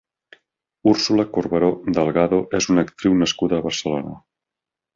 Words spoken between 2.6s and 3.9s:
és una actriu nascuda a